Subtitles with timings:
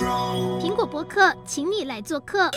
[0.00, 2.50] 苹果博客，请你来做客。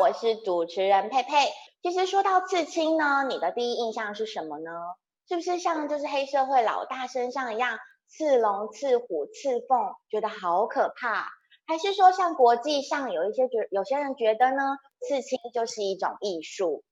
[0.00, 1.46] 我是主持人佩佩。
[1.82, 4.70] 其实说到刺青呢，你的第一印象是什么呢？
[5.28, 7.78] 是不是像就是黑社会老大身上一样，
[8.08, 11.26] 刺龙、刺虎、刺凤，觉得好可怕？
[11.66, 16.82] 还是说像国际上有一些觉，有些人觉得呢，刺青就是一种艺术？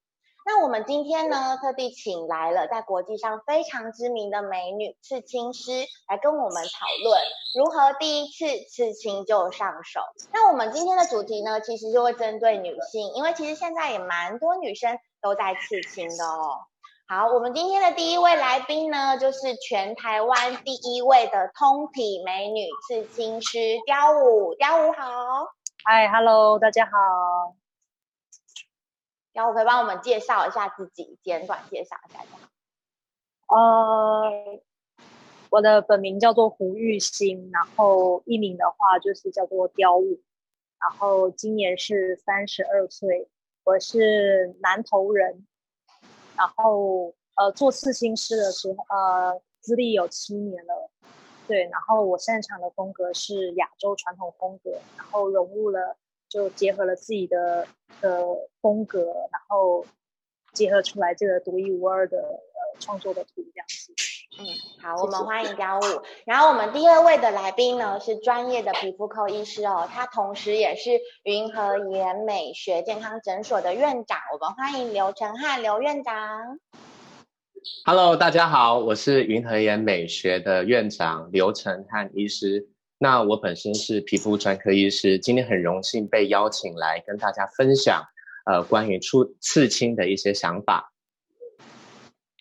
[0.48, 5.70] 那我们今天呢，特地请来了在国际上非常知名的美女刺青师
[6.08, 7.20] 来跟我们讨论
[7.54, 10.00] 如何第一次刺青就上手。
[10.32, 16.56] 那我们今天的主题呢，其实就会针对女性，因为其实现在也蛮多女生都在刺青的哦。
[17.06, 24.54] 好，我们今天的第一位来宾呢，就是全台湾第一位的通体美女刺青师雕舞。
[24.54, 25.46] 雕舞好，
[25.84, 27.57] 嗨，Hello，大家好。
[29.38, 32.18] 然后可以帮我们介绍一下自己，简短介绍一下。
[33.46, 34.60] 呃，
[35.48, 40.20] 我的本名叫做胡玉欣，然后艺名的话就是叫做雕舞，
[40.80, 43.28] 然后今年是三十二岁，
[43.62, 45.46] 我是南投人，
[46.36, 50.90] 然后呃做刺青师的时候，呃资历有七年了，
[51.46, 55.96] 对，然后我擅长的风格是亚洲传统风格，然后融入了。
[56.28, 57.66] 就结合了自己的
[58.00, 58.24] 的
[58.60, 59.00] 风格，
[59.32, 59.86] 然后
[60.52, 63.94] 结合出来这个独一无二的呃创作的图这样子。
[64.40, 64.44] 嗯，
[64.80, 65.82] 好，我们欢迎雕五。
[66.24, 70.92] 然后我们第二位的来宾呢是专业的皮肤科医师哦，他同时也是
[71.24, 74.18] 云和颜美学健康诊所的院长。
[74.32, 76.60] 我们欢迎刘成汉刘院长。
[77.84, 82.68] Hello，大家好，我是云和颜美学的院长刘成汉医师。
[83.00, 88.04] 那我本身是皮肤专科医师，今天很荣幸被邀请来跟大家分享，
[88.44, 90.92] 呃，关于出刺青的一些想法。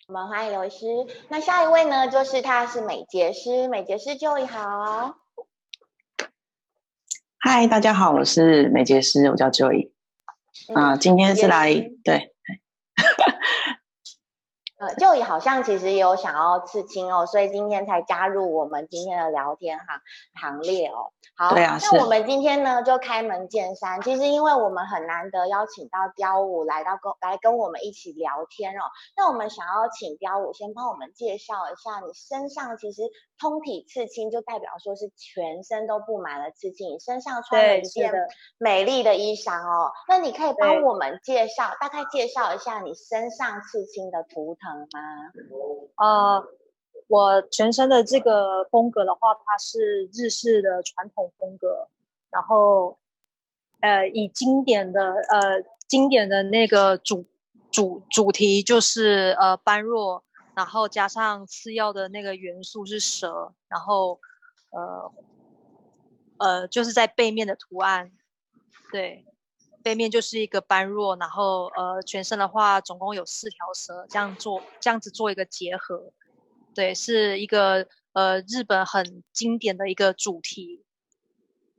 [0.08, 0.86] 我们欢迎刘医师。
[1.28, 5.18] 那下一位呢，就是他是美睫师，美睫师 Joy 好。
[7.38, 9.90] 嗨，大家好，我是美睫师，我叫 Joy。
[10.74, 12.34] 啊、嗯呃，今天是来对。
[14.78, 20.00] 呃，就也好像其实有想要刺青哦，所以今天才加入我们今天的聊天行
[20.40, 21.12] 行列哦。
[21.36, 28.82] 好，对啊，那我们今天呢就开门见山，其实因为我们很难得邀请到雕舞来到跟来跟我们一起聊天哦。
[29.16, 33.02] 那我们想要请雕舞先帮我们介绍一下，你身上其实
[33.38, 38.12] 通体刺青就代表说是全身都布满了刺青，你身上穿了一件
[38.58, 39.92] 美丽的衣裳哦。
[40.08, 44.80] 那你可以帮我们介绍，大概介绍一下你身上刺青的图腾。
[44.80, 44.88] 吗？
[45.96, 46.44] 呃，
[47.06, 51.88] 我全身的这个风格的话，它是日式的传统风格，
[52.30, 52.98] 然后
[53.80, 57.24] 呃，以经典的呃经典的那个主
[57.70, 60.24] 主主题就是呃般若，
[60.58, 64.20] 然后加上次要的那个元素是蛇，然后
[64.70, 65.12] 呃
[66.38, 68.10] 呃就是在背面的图案，
[68.90, 69.24] 对。
[69.80, 76.12] 背面就是一个般若，然后呃，全身的话总共有四条蛇，这样做这样子做一个结合，
[76.74, 80.84] 对，是一个呃日本很经典的一个主题。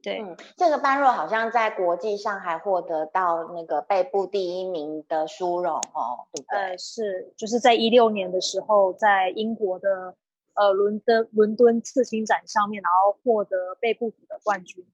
[0.01, 6.57] 对，嗯，这个般若好像在国际上还获得到那个背部第一名的殊荣哦，对不对？
[6.57, 10.15] 呃，是，就是在一六年的时候，在英国的
[10.53, 14.85] 呃伦敦伦敦刺青展上面，然后获得背部组的冠军。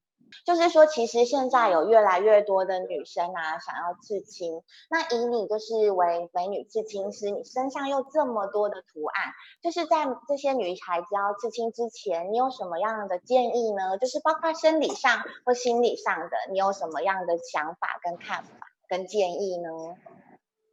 [0.44, 4.62] 就是说，其实现在有越来越多的女生啊，想要刺青。
[4.90, 13.98] 那以你就是为美女刺青师，你身上又这么多的图案，就是在这些女孩子要刺青之前，你有什么样的建议呢？
[14.00, 18.50] 就是包括生理上或心理上的，你有什么样的想法跟看法
[18.90, 19.70] 跟建议呢？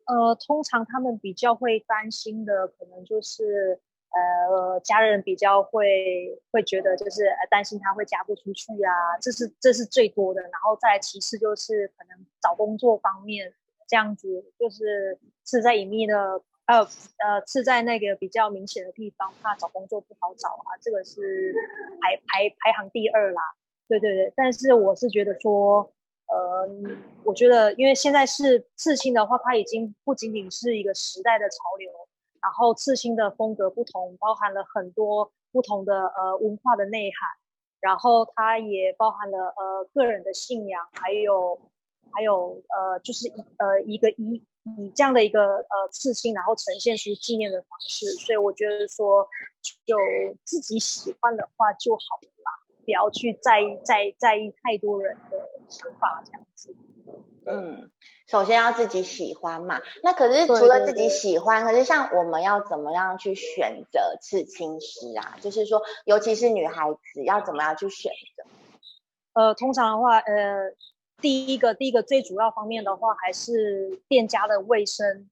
[0.06, 3.80] 呃，通常他们比较会担心的，可能就是。
[4.14, 10.42] 呃，家人比较会会觉得就是呃担心他会嫁不出去啊，这是这是最多的。
[10.42, 13.54] 然后再其次就是可能找工作方面
[13.88, 16.14] 这样子，就是刺在隐秘的
[16.66, 16.80] 呃
[17.24, 21.54] 呃刺在那个比较明显的地方，怕找工作不好找啊，这个是
[22.00, 23.42] 排排排行第二啦。
[23.88, 25.92] 对对对，但是我是觉得说，
[26.26, 26.68] 呃，
[27.24, 31.90] 我觉得因为现在是刺青的话，它已经不仅仅是一个时代的潮流。
[32.42, 37.30] 然后刺青的风格不同，包含了很多不同的呃文化的内涵，
[37.80, 41.60] 然后它也包含了呃个人的信仰，还有
[42.10, 43.28] 还有呃就是
[43.58, 44.44] 呃一个以
[44.78, 49.28] 以这样的一个呃刺青，然后呈现出纪念的方式，所以我觉得说
[49.84, 49.96] 就
[50.44, 52.50] 自己喜欢的话就好了啦，
[52.84, 56.74] 不要去在意在在意太多人的想法这样子。
[57.44, 57.90] 嗯，
[58.28, 59.80] 首先要自己喜欢嘛。
[60.02, 65.36] 那可是除了自己喜欢，可是像我们要怎么样去选择刺青师啊？
[65.40, 68.44] 就是说，尤其是女孩子要怎么样去选择？
[69.34, 70.72] 呃，通常的话，呃，
[71.20, 75.28] 第一个第一个最主要方面的话，还是店家的卫生，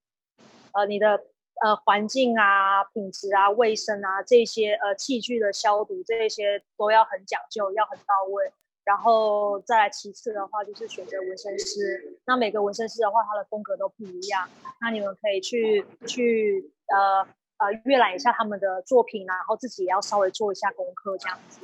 [0.73, 1.21] 呃，你的
[1.63, 8.53] 呃环境啊、品质啊、卫生啊这些呃器具的消毒这些都要很讲究，要很到位。
[8.91, 12.19] 然后再来其次的话，就是选择纹身师。
[12.27, 14.49] 那每个纹身师的话，他的风格都不一样。
[14.81, 17.23] 那你们可以去去呃
[17.59, 21.61] 呃阅览一下他们的作品，然后自己也要稍微做一下功课，这样子。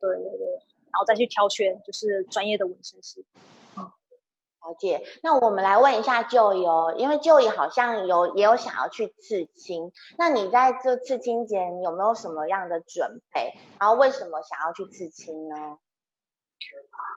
[0.00, 0.46] 对对对，
[0.90, 3.22] 然后再去挑选就是专业的纹身师。
[3.76, 5.04] 嗯，了解。
[5.22, 9.92] 那我们来问一下 Joy 哦，因为 Joy 好像有也有想要去刺青。
[10.16, 13.52] 那你在这刺青前有没有什么样的准备？
[13.78, 15.76] 然后为什么想要去刺青呢？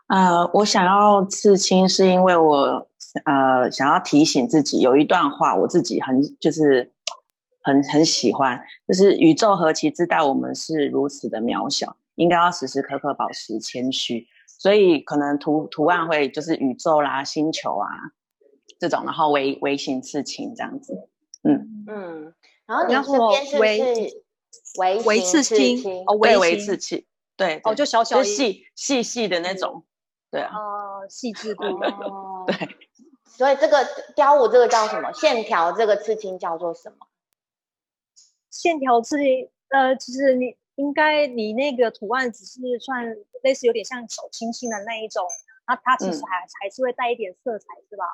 [0.08, 2.88] 呃，我想要刺青，是因为我
[3.26, 6.92] 呃想要提醒自己，有一段话我自己很就是
[7.62, 14.28] 很很喜欢，就是宇宙何其之大，我们是如此的渺小，应该要时时刻刻保持谦虚。
[14.58, 17.88] 所以可能图图案会就是宇宙啦、星球啊
[18.80, 20.94] 这种，然后微微型刺青这样子。
[21.44, 22.34] 嗯嗯，
[22.66, 24.14] 然后你这边是微
[24.80, 27.04] 微微刺青哦，微微刺青。
[27.38, 29.86] 对，哦，就小小细细细的那种，
[30.32, 32.56] 对啊，哦，细致的， 哦，对，
[33.26, 33.86] 所以这个
[34.16, 35.12] 雕舞这个叫什么？
[35.14, 37.08] 线条这个刺青叫做什么？
[38.50, 45.26] 线条刺青，呃，其实你应该你那个图案只是算类似有点像小清新的那一种，
[45.68, 48.06] 那它其实还、嗯、还是会带一点色彩，是吧？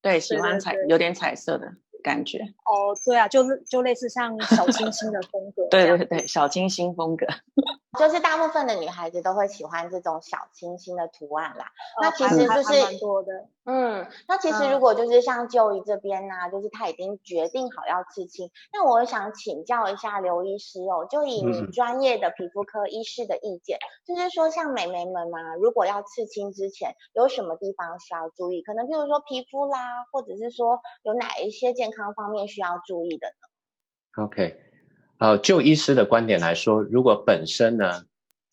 [0.00, 1.74] 对，喜欢彩，有点彩色的。
[2.02, 7.26] 感觉哦，对啊，就是就类似像小清新的风格，对对对，小清新风格，
[7.98, 11.64] 就是大部分的女孩子都会喜欢这种小清新的图案啦。
[11.96, 13.32] 哦、那其实就是蛮多的，
[13.64, 28.62] 嗯，那其实如果就是像 Joy 这边呢、啊嗯，就是他已经决定好要刺青，那我想请教一下刘医师哦，就以你专业的皮肤科医师的意见，嗯、就是说像美眉们嘛、啊，如果要刺青之前有什么地方需要注意？
[28.62, 29.78] 可能比如说皮肤啦，
[30.12, 34.56] 或者是说有哪一些健健康方面需要注意的呢？OK，
[35.18, 38.04] 呃，就医师的观点来说，如果本身呢，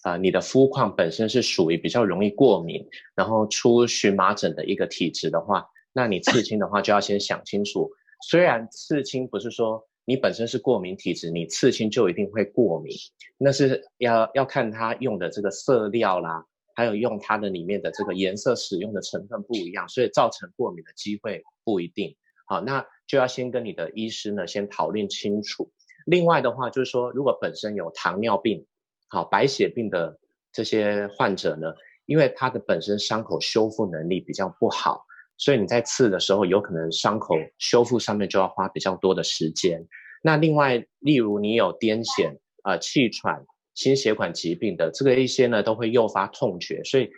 [0.03, 7.91] 啊、你的肤况本身是属于比较容易过敏，然后出荨麻疹的一个体质的话，那你刺青的话就要先想清楚。
[8.29, 12.95] 虽然刺青不是说你本身是过敏体质，你刺青就一定会过敏，
[13.37, 22.15] 那是要要看它用的这个色料啦，还有用它的里面的这个颜色使用的成分不一样，所以造成过敏的机会不一定。
[22.47, 22.85] 好，那。
[23.07, 25.71] 就要先跟你的医师呢先讨论清楚。
[26.05, 28.65] 另外的话，就是说，如果本身有糖尿病、
[29.07, 30.19] 好白血病的
[30.51, 31.73] 这些患者呢，
[32.05, 35.03] 因为他的本身伤口修复能力比较不好，
[35.37, 39.83] 所以你在刺的时候，有可能伤口修复上面就要花比较多的时间。
[40.21, 43.43] 那另外，例如你有癫痫、呃气喘、
[43.73, 47.09] 心血管疾病的这个一些呢，都会诱发痛觉，所以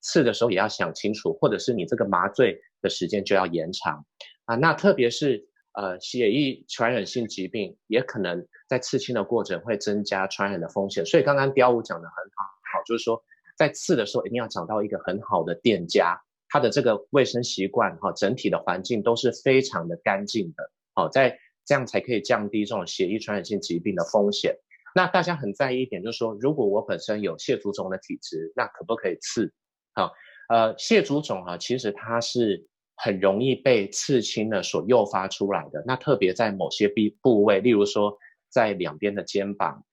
[0.00, 4.04] 刺的时候也要想清楚，或者是你这个麻醉的时间就要延长。
[4.46, 12.44] 啊，那特别是呃，血液传染性疾病也可能在刺青的过程会增加传染的风险，所以刚刚雕舞讲得很好，
[12.78, 13.20] 好，就是说
[13.56, 16.16] 在刺的时候一定要找到一个很好的店家，
[16.48, 24.56] 他的这个卫生习惯哈，整体的环境都是非常的干净的，好，在这样才可以降低这种血液传染性疾病的风险。
[24.94, 29.52] 那大家很在意一点就是说，如果我本身有蟹足肿的体质，那可不可以刺？
[29.94, 30.12] 好，
[30.48, 32.68] 呃，蟹足肿哈，其实它是。
[32.96, 38.16] 很容易被刺青呢所诱发出来的，那特别在某些部部位，例如说
[38.48, 39.84] 在两边的肩膀，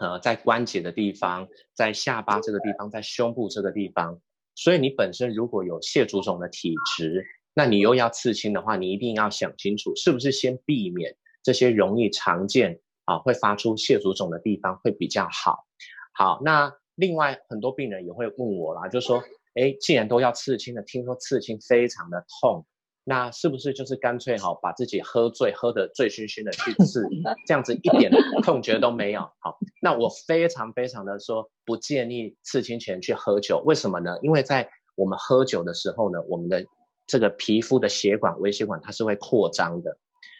[0.00, 4.20] 呃，在关节的地方，在下巴这个地方，在胸部这个地方。
[4.54, 15.66] 所以你本身如果有蟹足肿的体质，那你又要刺青的话，你一定要想清楚，是不是先避免这些容易常见啊会发出蟹足肿的地方会比较好。
[16.12, 19.22] 好，那另外很多病人也会问我啦，就说。
[19.54, 22.66] 哎，既然都要刺青了，听说刺青非常的痛，
[23.04, 27.04] 那是不是就是干脆好把自己喝醉，喝得醉醺醺的去刺，
[27.46, 29.20] 这样子一点痛觉都没有？
[29.40, 34.18] 好，那我非常非常的说不建议刺青前去喝酒，为什么呢？
[34.22, 36.64] 因为在我们喝酒的时候呢，我们的
[37.06, 39.98] 这个皮肤的血管、微血管它是会扩张的，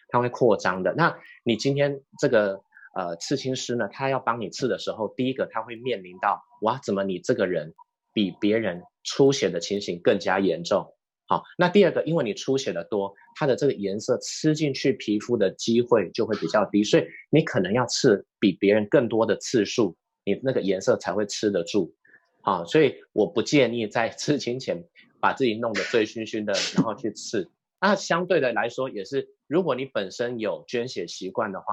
[0.09, 0.95] 它会扩张的。
[0.95, 2.61] 那你今天这个
[2.95, 7.75] 呃刺青师呢，他要帮你刺的时候，第一个他会面临到哇，怎么你这个人
[8.21, 10.87] 比别人出血的情形更加严重，
[11.27, 21.95] 好，那第二个，因为你出血的多，它的这个颜色吃进去皮肤的机会就会比较低，所以你可能要刺比别人更多的次数，你那个颜色才会吃得住，
[22.43, 24.85] 好，所以我不建议在刺青前
[25.19, 27.49] 把自己弄得醉醺醺的，然后去刺。
[27.81, 31.67] 那相对的来说，也是如果你本身有捐血习惯的话，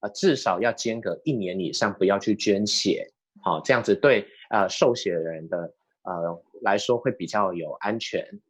[0.00, 3.12] 啊，至少要间隔一年以上，不要去捐血，
[3.44, 5.72] 好，这样子对呃受血人的。
[6.02, 8.40] 呃来说会比较有安全。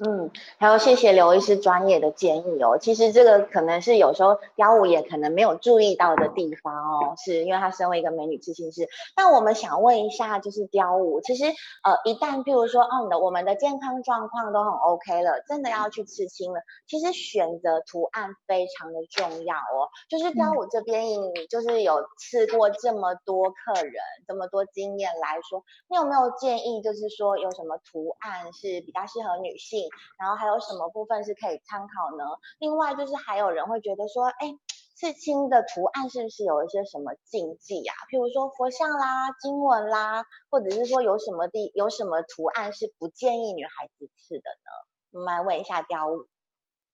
[0.00, 2.78] 嗯，还有谢谢刘医师专业的建议哦。
[2.78, 8.88] 其实这个可能是有时候雕舞也可能没有注意到的地方哦，是因为她身为一个美女刺青师。
[9.16, 19.90] 那我们想问一下，就是雕舞，其实呃，一旦譬如说，哦，你的我们的健康状况都很 OK 了，真的要去刺青了，其实选择图案非常的重要哦。
[20.08, 23.94] 就是雕舞这边，你就是有刺过这么多客人，
[24.28, 29.87] 这么多经验来说，你有没有建议，就是说有什么图案是比较适合女性？
[30.18, 32.24] 然后还有什么部分是可以参考呢？
[32.58, 34.58] 另外就是还有人会觉得说，哎，
[34.94, 37.94] 刺青的图案是不是有一些什么禁忌啊？
[38.10, 44.70] 譬如说佛像啦、经文啦，或者是说有什么地有什么图案是不建议女孩子刺的呢？
[45.12, 46.08] 我们来问一下雕。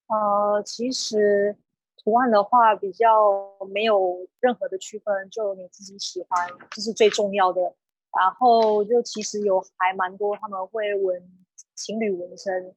[0.07, 1.57] 呃，其实
[1.97, 3.33] 图案的话比较
[3.73, 7.75] 没有任何的区分，就你自己喜欢，这是最重要的。
[8.17, 11.29] 然后就其实有还蛮多他们会纹
[11.75, 12.77] 情侣纹身。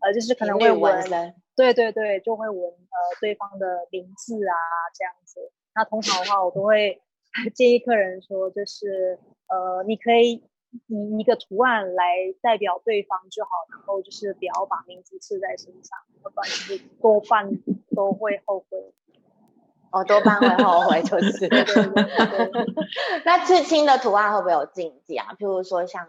[0.00, 4.54] 呃，就是可能会纹，对对对，就会纹呃对方的名字啊
[4.94, 5.52] 这样子。
[5.74, 7.00] 那通常的话，我都会
[7.54, 10.42] 建议客人说，就是呃，你可以
[10.86, 12.04] 以一个图案来
[12.40, 17.50] 代表对方就好，然后就是不要把名字刺在身上，要不然就是多半
[17.94, 18.94] 都会后悔。
[19.92, 21.48] 哦，多半会后悔，就是。
[23.26, 25.34] 那刺青的图案会不会有禁忌啊？
[25.38, 26.08] 譬如说像。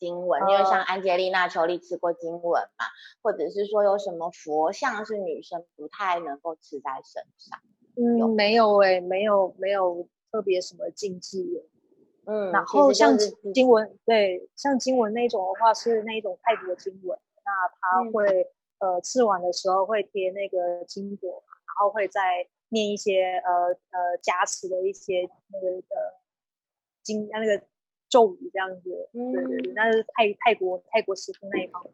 [0.00, 2.86] 经文，因为像安吉丽娜·裘莉吃过经文嘛，
[3.22, 7.60] 或者是说有什么佛像是女生不太能够吃在身上？
[7.96, 11.62] 嗯，没有哎、欸，没有没有特别什么禁忌。
[12.24, 13.16] 嗯，然后像
[13.52, 18.26] 经文，对，像经文那种的话是那一种泰国经文，那他会、
[18.78, 23.52] 嗯、呃吃完的时候会贴那个金箔，然后会再念一些呃
[23.90, 26.20] 呃加持的一些那个的
[27.02, 27.62] 经那个。
[28.10, 31.92] 咒语这样子，嗯，对对对，那是泰泰国泰国师傅那一方面。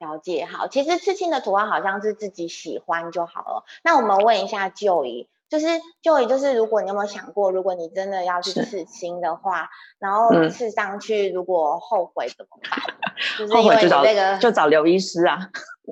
[0.00, 3.64] 了解，好，其实刺青的图案好像是自己喜欢就好了。
[3.82, 5.66] 那我们问一下 Joy，就是
[6.02, 12.78] Joy，就是如果你有没有想过，如果你真的要去刺青的话，然后刺上去，如果后悔怎么办？
[12.78, 15.38] 嗯、就是因为你这个后悔就找就找刘医师啊，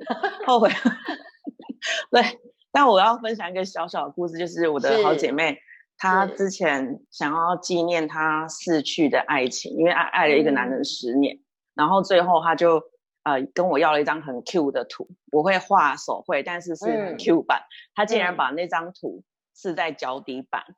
[0.46, 0.68] 后悔。
[2.10, 2.22] 对，
[2.70, 5.58] 但我要分享一个小小的故事，就是我的好姐妹。
[6.02, 11.40] 她之前想要纪念她逝去的爱情，因为爱爱了一个男人十年，嗯、
[11.74, 12.82] 然后最后她就
[13.22, 17.62] 呃跟我要了一张很 Q 的图，我会画手绘，但是是很 Q 版，
[17.94, 19.22] 她、嗯、竟然把那张图
[19.54, 20.74] 是在脚底板，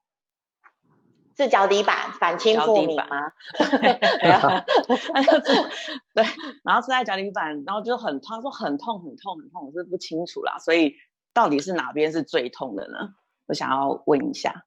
[1.38, 3.32] 是脚底板反清复明吗？
[6.12, 6.22] 对，
[6.64, 10.96] 然后是在脚底板，然后就很，他说很痛很痛很痛，我是不清楚啦，所以
[11.32, 13.14] 到底是哪边是最痛的呢？
[13.46, 14.66] 我想要问一下。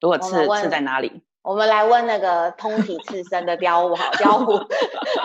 [0.00, 1.22] 如果刺刺在哪里？
[1.42, 4.58] 我们来问那个通体刺身的雕舞好，雕舞，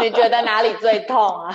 [0.02, 1.52] 你觉得哪里最痛啊？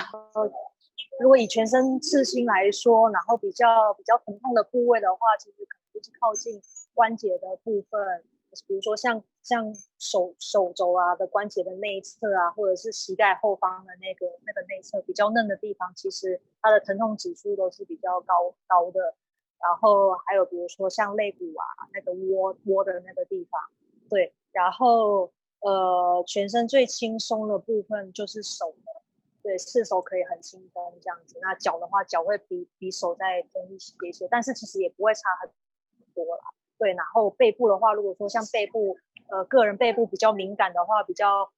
[1.19, 6.61] 如果以全身刺心来说，然后比较比较疼痛的部位的话，其实可能就是靠近
[6.93, 8.23] 关节的部分，
[8.67, 19.15] 比如说像像手手肘啊的关节的内侧啊，或者是膝盖后方的那个那个内侧比较嫩的地方，其实它的疼痛指数都是比较高高的。
[19.61, 23.61] 然后还有比如说像肋骨啊，那个窝窝的那个地方，
[24.09, 24.33] 对。
[24.51, 29.01] 然后呃，全身最轻松的部分就是手的，
[29.43, 31.37] 对，手可以很轻松这样子。
[31.41, 35.51] 那脚的话，脚会比比手再重一些一些，但是其实也不会差很
[36.15, 36.43] 多啦。
[36.79, 38.97] 对，然后背部的话，如果说像背部，
[39.29, 41.51] 呃，个人背部比较敏感的话，比较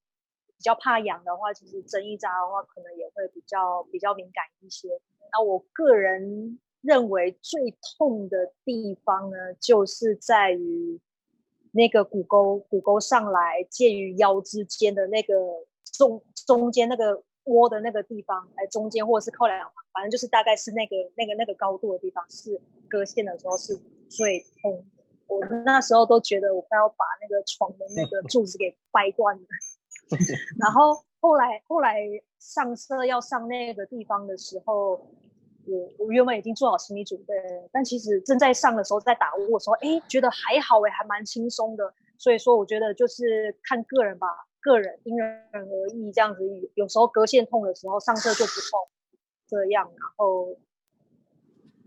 [0.57, 4.99] 比较怕痒的话，其实针一扎的话，可能也会比较比较敏感一些。
[5.31, 6.59] 那我个人。
[6.81, 10.99] 认为最痛的地方呢，就是在于
[11.71, 15.33] 那个骨沟，骨沟上来介于腰之间的那个
[15.93, 22.59] 中中间那个窝的那个地方，哎，中间或者是靠两旁，反正就是大概是那个那个那个高度的地方，是
[22.89, 23.75] 割线的时候是
[24.09, 24.83] 最痛。
[25.27, 29.43] 我那时候都觉得我快要把那个床的那个柱子给掰断了。
[30.59, 32.01] 然后后来后来
[32.39, 34.99] 上车要上那个地方的时候。
[35.65, 41.93] 我我原本已经做好心理准备了，但其实正在上的时候，在打雾的时候，哎，觉得还好哎，还蛮轻松的。
[42.17, 44.27] 所以说，我觉得就是看个人吧，
[44.59, 46.41] 个人因人而异这样子。
[46.75, 48.87] 有时候隔线痛的时候，上色就不痛，
[49.47, 49.89] 这样。
[49.97, 50.55] 然后，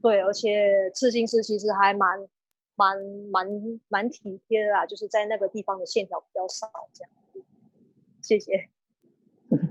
[0.02, 2.28] 对，而且刺青师其实还蛮
[2.75, 2.99] 蛮
[3.31, 3.47] 蛮
[3.88, 7.12] 蛮体贴的啦，就是在那个地方的线条比较少这样。
[8.21, 8.71] 谢谢。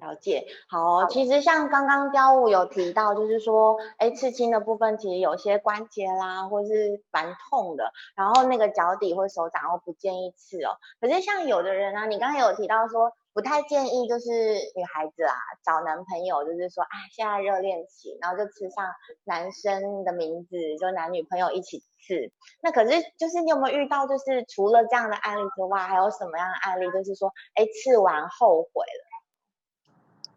[0.01, 10.77] 了解，好哦，其实像刚刚雕舞有提到，就是说，哎，刺青的部分其实有些关节啦，或是蛮痛的，然后那个脚底或手掌我不建议刺哦。
[10.99, 14.29] 可是像有的人啊，你刚才有提到说，不太建议就是
[14.75, 18.85] 女孩子啊找男朋友，就是说，哎，现在热恋期，然后就刺上
[19.23, 22.31] 男生的名字，就男女朋友一起刺。
[22.61, 29.02] 那可是就是你有没有遇到，就是除了这样的案例之外，还有什么样的案例，就是说，哎，刺完后悔了？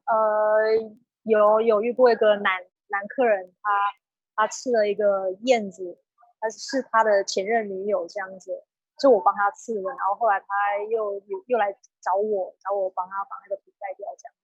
[0.06, 3.70] 呃，有有遇过一个男男客人，他
[4.36, 5.98] 他刺了一个燕子，
[6.40, 8.64] 他是他的前任女友这样子。
[8.98, 10.46] 就我帮他刺的，然后后来他
[10.88, 11.70] 又又又来
[12.00, 14.34] 找我，找我帮他把那个皮盖掉，这样，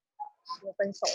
[0.62, 1.12] 就分手了。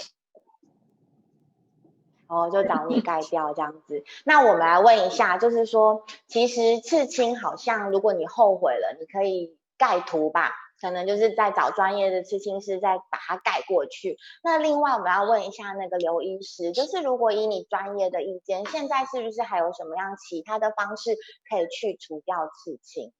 [2.27, 4.03] 哦，就找你盖掉这样子。
[4.25, 14.17] 那我们来问一下，就是说，其实刺青好像，如果你后悔了，你可以盖图吧，可能就是在找专业的刺青师再把它盖过去。
[14.43, 21.15] 那另外我们要问一下那个刘医师，就是如果以你专业的意见，现在是不是还有什么样其他的方式
[21.49, 23.11] 可以去除掉刺青？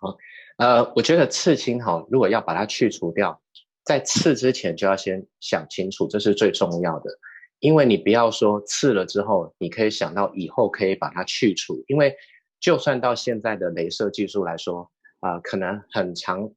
[0.00, 0.16] 好，
[0.58, 3.40] 呃，我觉得刺青哈，如果要把它去除掉，
[3.84, 7.10] 在刺之前就要先想清楚，这是最重要的。
[7.60, 12.14] 因为你不要说刺了之后，你可以想到以后可以把它去除，因为
[12.60, 14.90] 就算到现在的镭射技术来说，
[15.26, 16.48] 啊、可能很长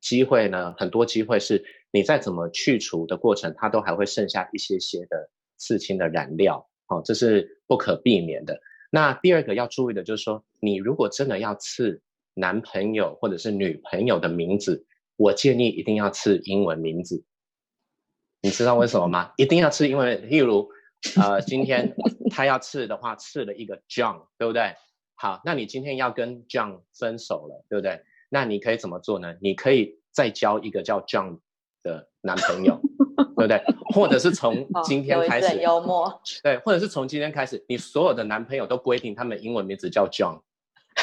[0.00, 8.60] 机会呢，很多机会是你再怎么去除的过程，它都还会剩下一些些的刺青的染料，哦，这是不可避免的。
[8.90, 12.00] 那第二个要注意的就是说，你如果真的要刺，
[12.34, 17.24] 男朋友或者是女朋友的名字，我建议一定要刺英文名字。
[18.42, 19.32] 你知道为什么吗？
[19.36, 20.68] 一定要刺英文，例如，
[21.16, 21.96] 呃，今天
[22.30, 24.74] 他要刺的话，刺了一个 John，对不对？
[25.16, 28.00] 好，那你今天要跟 John 分手了，对不对？
[28.28, 29.34] 那你可以怎么做呢？
[29.40, 31.38] 你可以再交一个叫 John
[31.82, 32.80] 的男朋友，
[33.36, 33.62] 对不对？
[33.94, 40.40] 或者是从今天开始，幽默，对，或者是从今天开始，你所有的男朋友都规定他们英文名字叫 John。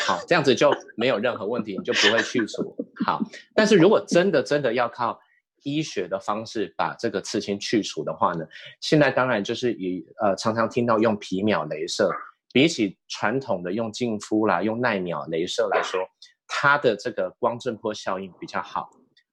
[0.06, 2.76] 好，这样子就没有任何问题，你就不会去除。
[3.06, 3.22] 好，
[3.54, 5.20] 但是如果真的真的要靠
[5.64, 8.46] 医学的方式把这个刺青去除的话呢，
[8.80, 12.10] 现在当然就是以呃常常听到用皮秒镭射，
[12.54, 16.00] 比起传统的用净肤啦、用耐秒雷射来说，
[16.48, 18.90] 它的这个光振波效应比较好。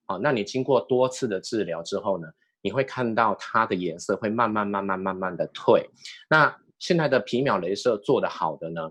[0.06, 2.28] 好，那你经过多次的治疗之后呢，
[2.62, 5.88] 你会看到它的颜色会慢慢慢慢慢慢的退。
[6.30, 8.90] 那现在的皮秒雷射做得好的呢？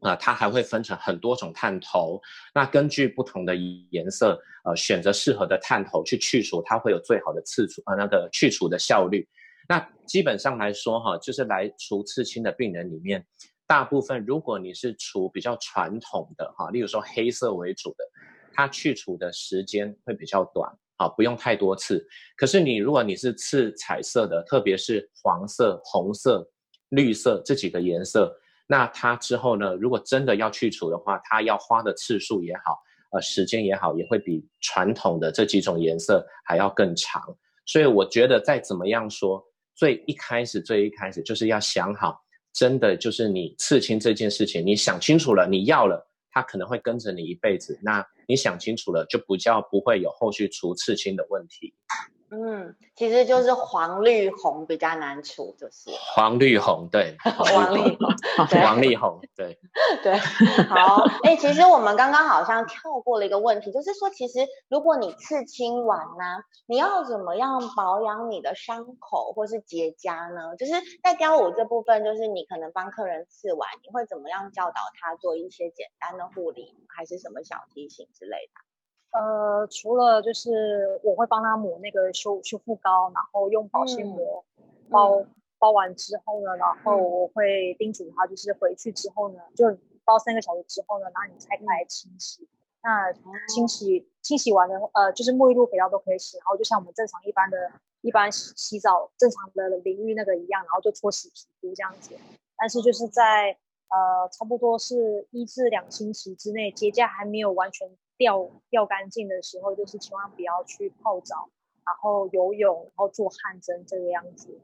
[0.00, 2.20] 啊、它还会分成很多种探头，
[2.54, 9.26] 那根据不同的颜色，呃，选择适合的探头去去除，它会有最好的刺除，呃，那个去除的效率。
[9.68, 13.24] 那基本上来说，哈，就是来除刺青的病人里面，
[13.66, 18.04] 大部分如果你是除比较传统的，哈，例如说黑色为主的，
[18.52, 22.06] 它去除的时间会比较短，啊，不用太多次。
[22.36, 26.46] 可是你如果你是刺彩色的，特别是黄色、红色、
[26.90, 28.34] 绿色这几个颜色。
[28.66, 32.78] 那它之后呢，如果真的要去除的话，它要花的次数也好，
[33.12, 37.22] 呃，时间也好，也会比传统的这几种颜色还要更长。
[37.66, 39.42] 所以我觉得再怎么样说，
[39.74, 47.78] 最一开始最一开始就是要想好，真的就是你刺青这件事情，你想清楚了，你要了，它可能会跟着你一辈子。
[47.82, 51.74] 那你想清楚了，就不叫不会有后续除刺青的问题。
[52.30, 57.96] 嗯，其实就是黄绿红比较难处，就是黄绿红，对，黄绿
[58.60, 59.58] 黄绿红，对，
[60.02, 60.16] 对，
[60.68, 70.56] 好，哎、欸，其实我们刚刚好像跳过了一个问题，就是说，其实如果你刺青完呢，你要怎么样保养你的伤口或是结痂呢？
[70.56, 78.73] 就是在雕舞这部分，就是你可能帮客人刺完，你会怎么样教导他做一些简单的护理，还是什么小提醒之类的？
[79.14, 84.44] 呃，除了就是我会帮他抹那个修修复膏，然后用保鲜膜
[84.90, 85.28] 包、嗯、
[85.60, 89.66] 包完之后呢，然后我会叮嘱他，就是回去之后呢，就
[90.04, 92.48] 包三个小时之后呢，然后你拆开来清洗。
[92.82, 93.12] 那
[93.46, 102.14] 清洗清洗完了，呃，就是沐浴露、肥皂都可以洗，然后就像我们正常一般的、一般洗洗澡正常的淋浴那个一样，然后就搓洗皮肤这样子。
[102.58, 103.56] 但是就是在
[103.88, 107.88] 呃差不多是一至两星期之内，结痂还没有完全。
[108.24, 111.50] 掉掉干净的时候，就是千万不要去泡澡，
[111.84, 114.58] 然后游泳，然后做汗蒸这个样子。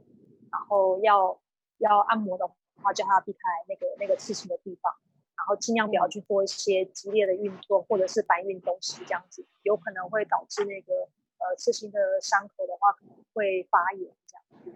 [0.51, 1.39] 然后要
[1.77, 2.49] 要按摩的
[2.83, 4.95] 话，叫他避开那个那个刺青的地方，
[5.37, 10.95] 然后尽量不要去做一些激烈的运动或者是搬运东西这样子，有可能会导致那个
[11.37, 14.73] 呃刺青的伤口的话可能会发炎这样子。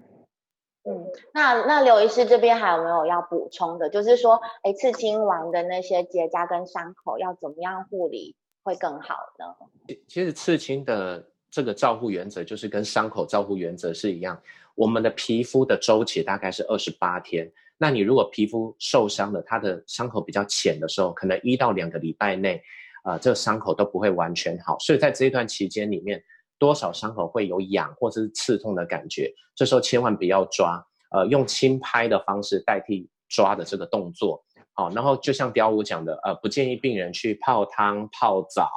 [0.87, 3.88] 嗯，那那刘医师这边还有没有要补充的？
[3.88, 8.37] 就是说，哎，刺青完的那些结痂跟伤口要怎么样护理？
[8.64, 9.94] 会更好呢。
[10.09, 14.37] 其实刺青的这个照护原则就是跟伤口照护原则是一样。
[14.74, 17.48] 我们的皮肤的周期大概是二十八天。
[17.77, 22.62] 那你如果皮肤受伤了，它的伤口比较浅的时候，可能一到两个礼拜内，
[23.05, 24.79] 呃，这个伤口都不会完全好。
[24.79, 26.22] 所以在这一段期间里面，
[26.59, 34.42] 多少伤口会有痒或者是刺痛的感觉，这时候千万不要抓，呃，用轻拍的方式代替抓的这个动作。
[34.75, 38.69] 好，然后就像雕舞讲的，呃，不建议病人去泡汤泡澡。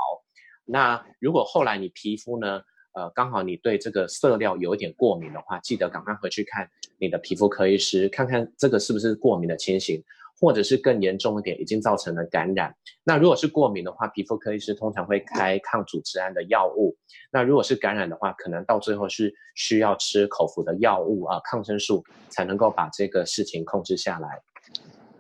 [0.64, 2.62] 那如果后来你皮肤呢，
[2.94, 10.04] 呃，刚好你对这个色料有一点过敏的话，记得赶快回去看你的皮肤科医师，看看这个是不是过敏的情形，
[10.40, 12.76] 或者是更严重一点，已经造成了感染。
[13.04, 16.96] 那如果是过敏的话，皮肤科医师通常会开抗组织胺的药物。
[17.32, 24.42] 那如果是感染的话，可能到最后是需要吃口服的药物啊，抗生素才能够把这个事情控制下来。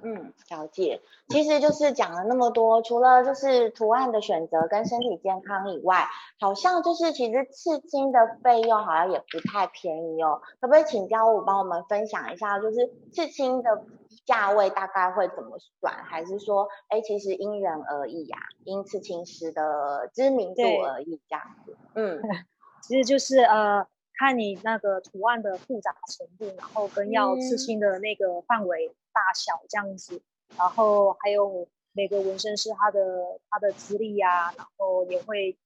[0.07, 1.01] 嗯，了解。
[1.27, 6.07] 其实就是讲了那么多，除了就是图案的选择跟身体健康以外，
[6.39, 10.41] 好像就是其实刺青的费用好像也不太便宜哦。
[10.61, 13.83] 可不可以请教我帮我们分享一下，就是刺青的
[14.25, 15.93] 价位大概会怎么算？
[16.05, 21.75] 还是说，哎，其实因人而异呀、啊，因刺青师的知名度而异这样子。
[21.95, 22.21] 嗯，
[22.81, 23.85] 其实就是呃，
[24.17, 28.95] 看你那个图案的复杂程度，然后跟要刺青的那个范围。
[29.17, 30.21] 大小这样子，
[30.55, 35.57] 然后还有每个纹身师他的他的资历呀、啊，然后也会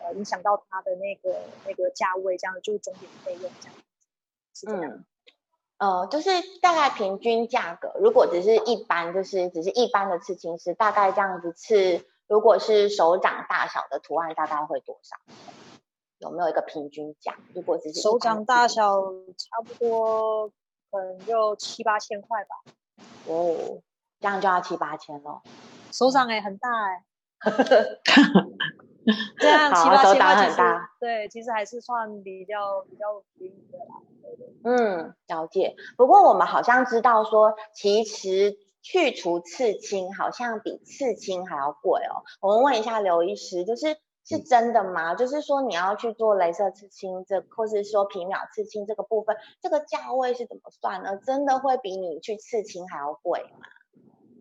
[0.00, 3.82] 呃影响到他的那个那个价位，这样就是总体费用这样子。
[4.52, 4.82] 是这样。
[4.82, 5.04] 嗯，
[5.78, 6.30] 呃，就是
[6.60, 15.16] 大概平均价格，如果只是一般，就是只是一般的刺青师，大概这样子刺，如果是手掌大小的图案，大概会多少？
[16.18, 17.36] 有没有一个平均价？
[17.54, 19.00] 如果只是手掌大小，
[19.36, 20.48] 差不多
[20.90, 22.56] 可能就七八千块吧。
[23.26, 23.80] 哦，
[24.18, 25.40] 这样就要七八千了。
[25.92, 27.04] 手掌哎，很大哎。
[29.38, 30.90] 这样七八千块很大。
[30.98, 34.02] 对，其实还是算比较比较便宜的啦。
[34.64, 35.76] 嗯，了解。
[35.96, 42.24] 不过我们好像知道说，其实去除刺青好像比刺青还要贵哦。
[42.40, 43.96] 我们问一下刘医师，就是。
[44.28, 45.14] 是真的吗？
[45.14, 51.16] 就是说你要去做镭射刺青，这或是说皮秒刺青这个部分，这个价位是怎么算呢？
[51.24, 53.66] 真的会比你去刺青还要贵吗？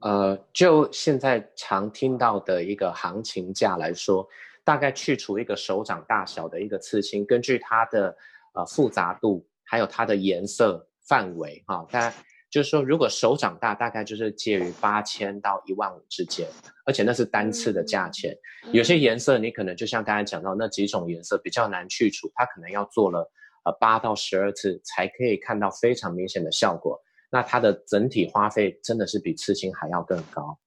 [0.01, 4.27] 呃，就现在常听到的一个行情价来说，
[4.65, 8.13] 大概去除一个手掌大小的一个刺青，根据它的
[8.55, 12.13] 呃复杂度，还有它的颜色范围，哈、哦，大家。
[12.49, 16.47] 就是说，如果手掌大，大概就是介于八千到一万五之间，
[16.85, 18.33] 而且那是单次的价钱。
[18.71, 23.29] 有些颜色你可能就像刚才讲到那几种颜色比较难去除，它可能要做了
[23.65, 26.97] 呃八到十二次才可以看到非常明显的效果。
[27.29, 30.57] 那它的整体花费真的是比刺青还要更高。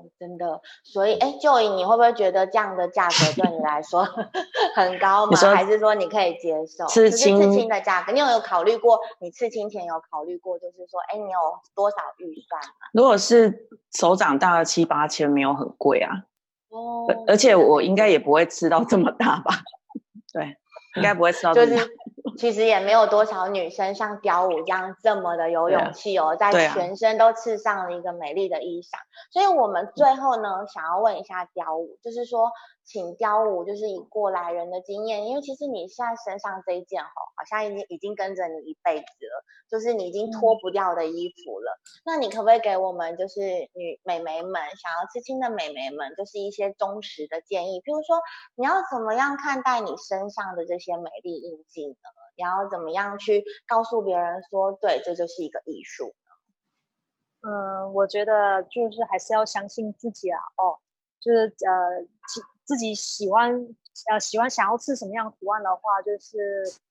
[0.00, 4.02] 哦，真的，所以，哎，Joy，你会不会觉得这样的价格对你来说
[4.74, 5.36] 很高吗？
[5.54, 6.86] 还是说你可以接受？
[6.86, 8.98] 刺青，刺青的价格，你有没有考虑过？
[9.20, 11.38] 你刺青前有考虑过，就是说，哎，你有
[11.74, 12.88] 多少预算吗？
[12.94, 16.24] 如果是手掌大的七八千，没有很贵啊。
[16.70, 19.54] 哦，而且我应该也不会吃到这么大吧？
[20.32, 20.56] 对，
[20.96, 21.76] 应该不会吃到这么大。
[21.76, 21.90] 就是
[22.38, 28.88] 其实也没有多少女生像雕舞一样这么的有勇气哦，在全身都刺上了一个美丽的衣裳。
[29.32, 32.50] 所以我们最后呢，想要问一下雕舞，就是说。
[32.90, 41.70] 请雕舞，就是以过来人的经验，因为其实你现在身上这一件吼，好像已经已经跟着你一辈子了，就是你已经脱不掉的衣服了。
[41.70, 43.40] 嗯、那你可不可以给我们，就是
[43.74, 47.80] 女美眉们想要刺青的美眉们，就是一些忠实的建议？
[47.80, 48.18] 譬如说，
[48.56, 51.94] 你要怎么样看待你身上的这些美丽印记呢？
[52.36, 57.48] 你要怎么样去告诉别人说，对，这就是一个艺术呢？
[57.48, 60.80] 嗯，我觉得就是还是要相信自己啊，哦，
[61.20, 62.04] 就是呃。
[62.70, 63.50] 自己喜欢
[64.12, 66.38] 呃喜欢想要刺什么样图案的话，就是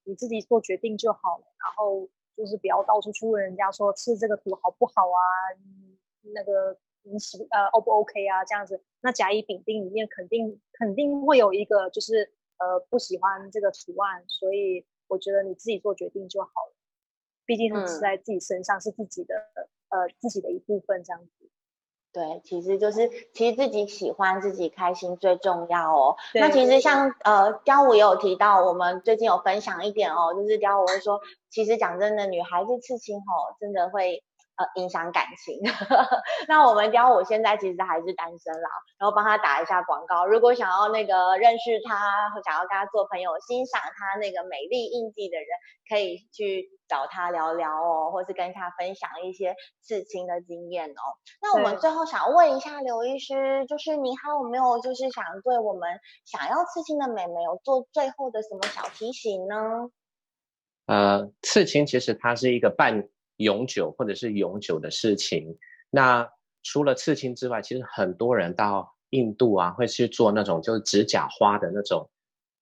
[0.04, 1.46] 你自己做决定就好了。
[1.56, 5.24] 然后就是不要到处去问人家说刺这个图好不好啊，
[6.36, 8.84] 那个你喜呃 O 不 OK 啊这样子。
[9.00, 16.76] 那甲乙丙丁里面肯定肯定会有一个就是呃不喜欢这个图案，所以我觉得你自己做决定就好了。
[17.46, 19.36] 毕竟是刺在自己身上，是自己的、
[19.88, 21.50] 嗯、呃自己的一部分这样子。
[22.12, 26.16] 对，其实就是其实自己喜欢自己开心最重要哦。
[26.34, 34.24] 那其实像呃雕舞也有提到，我们最近有分享一点哦，就是雕舞会说，其实讲真的，女孩子刺青哦，真的会。
[34.60, 35.56] 呃，影响感情。
[36.50, 38.70] 那我们雕我现在其实还是单身啦，
[39.00, 40.26] 然后帮他打一下广告。
[40.26, 45.48] 如果想要那个认识他，或想要跟他做朋友，欣赏他那个美丽印记的人，
[45.88, 51.04] 可以去找他聊聊哦，或是跟他分享一些刺青的经验哦。
[51.42, 59.90] 那我们最后想问一下刘医师，就是你还有没有就是想对我们想要刺青的美眉有做最后的什么小提醒呢？
[60.86, 63.08] 呃，刺青其实它是一个半。
[63.40, 65.58] 永久或者是永久的事情。
[65.90, 66.30] 那
[66.64, 72.10] 除了刺青之外，其实很多人到印度啊，会去做那种就是指甲花的那种，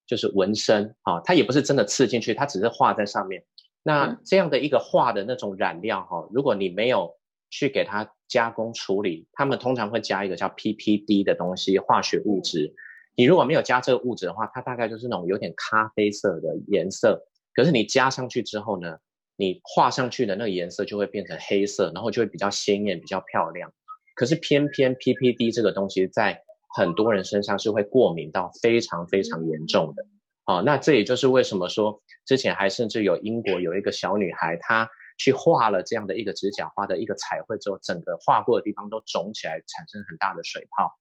[0.05, 3.43] 就是纹身啊，它也不是真的刺进去，它只是画在上面。
[3.83, 7.13] 那这样的一个画的那种染料哈，如果你没有
[7.49, 12.73] 去给它加工处理，他们通常会加一个叫 PPD 的东西，化学物质。
[13.15, 17.25] 你如果没有加这个物质的话，它大概就是那种有点咖啡色的颜色。
[17.55, 18.97] 可是你加上去之后呢，
[19.37, 23.71] 你画上去的那个颜色就会变成黑色，然后就会比较鲜艳、比较漂亮。
[24.15, 26.41] 可是偏偏 PPD 这个东西在
[26.75, 30.05] 很多人身上是会过敏到非常非常严重的。
[30.45, 40.91] 哦，那这也就是为什么说之前还甚至有英国有一个小女孩，她去画了这样的一个指甲花的一个彩绘之后，整个画过的地方都肿起来，产生很大的水泡。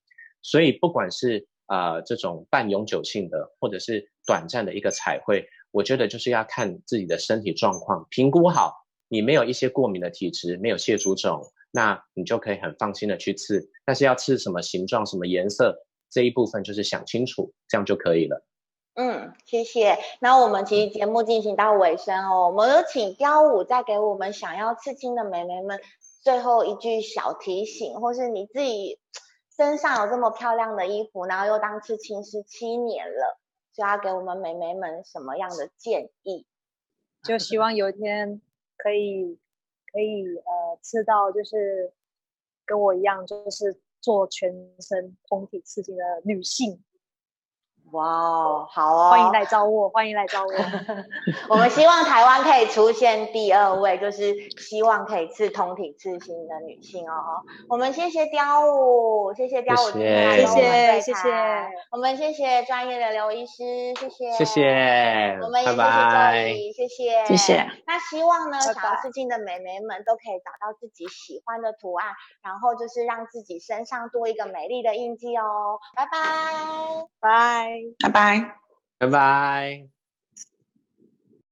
[0.43, 13.69] 所以不管是呃这种半永久性的，或者是短暂的一个彩绘，我觉得就是要看自己的身体状况，评估好你没有一些过敏的体质，没有蟹足肿，那你就可以很放心的去刺。
[13.85, 18.43] 但是要刺什么形状、什么颜色这一部分，就是想清楚，这样就可以了。
[18.95, 19.99] 嗯，谢谢。
[20.19, 25.79] 那我们其实节目进行到尾声哦，我们有请雕舞再给我们想要刺青的美眉们
[26.23, 28.99] 最后一句小提醒，或是你自己
[29.55, 33.39] 身上有这么漂亮的衣服，然后又当刺青师七年了，
[33.77, 36.47] 就要给我们美眉们什么样的建议？
[37.23, 38.41] 就希望有一天
[38.79, 39.39] 可以
[39.93, 41.93] 可以呃吃到，就是
[42.65, 46.83] 跟我一样，就是做全身通体刺青的女性。
[47.97, 50.53] 哇哦，好哦，欢迎来找我，欢迎来找我。
[51.49, 57.43] 我们希望台湾可以出现第二位，就是希望可以刺通体刺心的女性哦。
[57.71, 61.31] 我们谢谢雕舞，谢谢雕舞，谢谢谢谢。
[61.91, 65.39] 我们谢谢专业的刘医师，谢谢谢谢。
[65.43, 67.67] 我们也谢谢这里，谢谢谢谢。
[67.87, 72.09] 那希望呢，想要刺青的美眉们都可以找到自己喜欢的图案，
[72.43, 75.81] 然后就是让自己身上多一个美丽的印记哦。
[75.95, 77.86] 拜拜，拜。
[77.99, 78.57] 拜拜，
[78.99, 79.96] 拜拜。